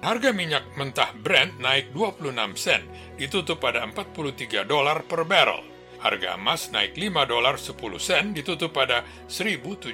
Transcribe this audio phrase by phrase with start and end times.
[0.00, 2.82] Harga minyak mentah Brent naik 26 sen,
[3.20, 5.77] ditutup pada 43 dolar per barrel.
[5.98, 9.90] Harga emas naik 5 dolar 10 sen, ditutup pada 1.795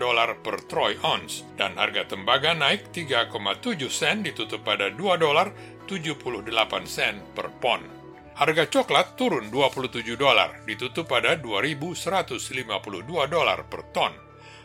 [0.00, 1.44] dolar per troy ounce.
[1.52, 5.52] Dan harga tembaga naik 3,7 sen, ditutup pada 2 dolar
[5.84, 7.84] 78 sen per pon.
[8.40, 14.16] Harga coklat turun 27 dolar, ditutup pada 2.152 dolar per ton.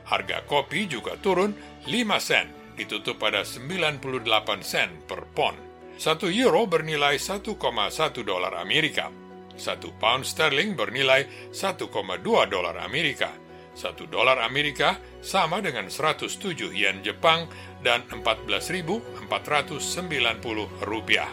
[0.07, 1.51] Harga kopi juga turun
[1.83, 2.47] 5 sen,
[2.79, 5.59] ditutup pada 98 sen per pon.
[5.99, 9.22] 1 euro bernilai 1,1 dolar Amerika.
[9.57, 11.85] 1 pound sterling bernilai 1,2
[12.49, 13.31] dolar Amerika.
[13.73, 17.49] 1 dolar Amerika sama dengan 107 yen Jepang
[17.81, 19.29] dan 14.490
[20.85, 21.29] rupiah.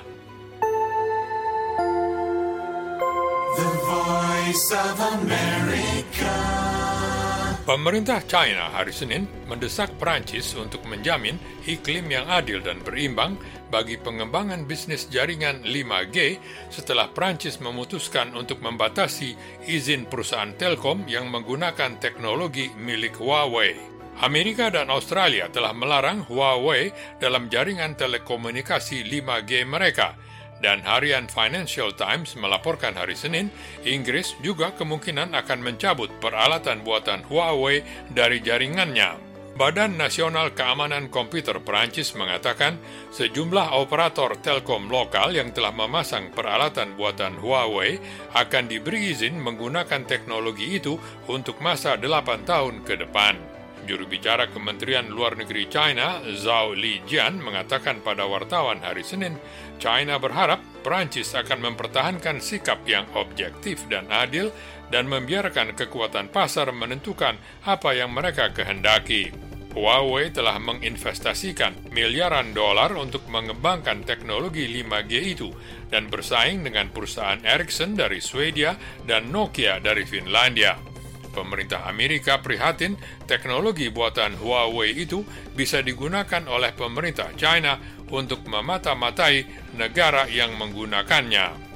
[7.71, 11.39] Pemerintah China hari Senin mendesak Prancis untuk menjamin
[11.71, 13.39] iklim yang adil dan berimbang
[13.71, 19.39] bagi pengembangan bisnis jaringan 5G setelah Prancis memutuskan untuk membatasi
[19.71, 23.79] izin perusahaan Telkom yang menggunakan teknologi milik Huawei.
[24.19, 26.91] Amerika dan Australia telah melarang Huawei
[27.23, 30.19] dalam jaringan telekomunikasi 5G mereka–
[30.61, 33.49] dan harian Financial Times melaporkan hari Senin,
[33.85, 37.83] Inggris juga kemungkinan akan mencabut peralatan buatan Huawei
[38.13, 39.31] dari jaringannya.
[39.61, 42.81] Badan Nasional Keamanan Komputer Perancis mengatakan
[43.13, 48.01] sejumlah operator telkom lokal yang telah memasang peralatan buatan Huawei
[48.33, 50.97] akan diberi izin menggunakan teknologi itu
[51.29, 53.50] untuk masa 8 tahun ke depan.
[53.89, 59.41] Juru bicara Kementerian Luar Negeri China, Zhao Lijian, mengatakan pada wartawan hari Senin,
[59.81, 64.53] China berharap Perancis akan mempertahankan sikap yang objektif dan adil
[64.93, 69.51] dan membiarkan kekuatan pasar menentukan apa yang mereka kehendaki.
[69.71, 75.55] Huawei telah menginvestasikan miliaran dolar untuk mengembangkan teknologi 5G itu
[75.87, 78.75] dan bersaing dengan perusahaan Ericsson dari Swedia
[79.07, 80.90] dan Nokia dari Finlandia.
[81.31, 82.99] Pemerintah Amerika prihatin
[83.31, 85.23] teknologi buatan Huawei itu
[85.55, 87.79] bisa digunakan oleh pemerintah China
[88.11, 89.47] untuk memata-matai
[89.79, 91.71] negara yang menggunakannya.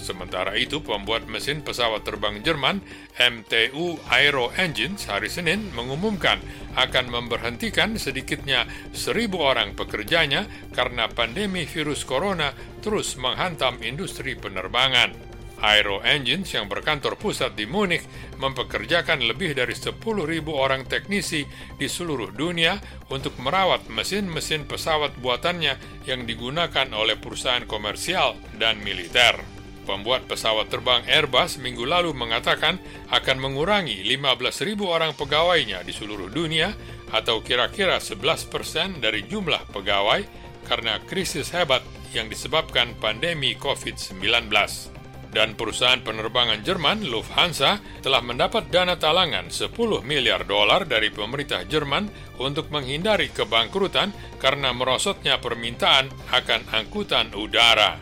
[0.00, 2.80] Sementara itu, pembuat mesin pesawat terbang Jerman,
[3.20, 6.40] MTU Aero Engines, hari Senin mengumumkan
[6.72, 8.64] akan memberhentikan sedikitnya
[8.96, 15.29] seribu orang pekerjanya karena pandemi virus corona terus menghantam industri penerbangan.
[15.60, 18.04] Aero Engines yang berkantor pusat di Munich
[18.40, 20.00] mempekerjakan lebih dari 10.000
[20.48, 21.44] orang teknisi
[21.76, 22.80] di seluruh dunia
[23.12, 25.76] untuk merawat mesin-mesin pesawat buatannya
[26.08, 29.36] yang digunakan oleh perusahaan komersial dan militer.
[29.84, 32.80] Pembuat pesawat terbang Airbus minggu lalu mengatakan
[33.12, 36.72] akan mengurangi 15.000 orang pegawainya di seluruh dunia
[37.10, 40.24] atau kira-kira 11 persen dari jumlah pegawai
[40.68, 41.82] karena krisis hebat
[42.14, 44.99] yang disebabkan pandemi COVID-19
[45.30, 49.70] dan perusahaan penerbangan Jerman Lufthansa telah mendapat dana talangan 10
[50.02, 52.10] miliar dolar dari pemerintah Jerman
[52.42, 54.10] untuk menghindari kebangkrutan
[54.42, 57.98] karena merosotnya permintaan akan angkutan udara.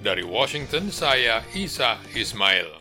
[0.00, 2.79] Dari Washington, saya Isa Ismail.